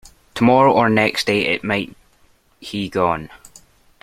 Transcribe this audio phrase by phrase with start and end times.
[0.33, 1.95] Tomorrow or next day it might
[2.59, 3.29] he gone.